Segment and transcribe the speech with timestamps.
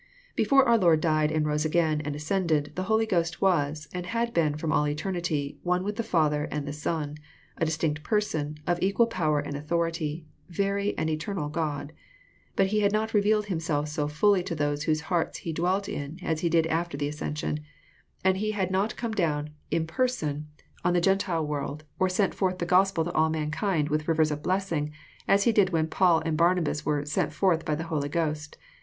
[0.35, 4.07] —Before our Lord died and rose again and ascended, the i Holy Ghost was, and
[4.07, 7.17] had been from all eternity, one with the | Father and the Son,
[7.57, 11.93] a distinct Person, of equal power and | authority, very and eternal God.
[12.55, 16.17] But He had not revealed Himself so fully to those whose hearts He dwelt in
[16.23, 17.59] as He did after the asceusiou;
[18.25, 20.47] and He had not come down in person
[20.83, 21.27] on i JOHN, CHAP.
[21.27, 21.45] YU.
[21.45, 24.91] 49 the Gentile world, 0!|L.8entfbrth the Gospel to all mankind with rivers of blessing,
[25.29, 28.57] asfie did when Paul and Barnabas were *'' sent forth by the Holy Ghost."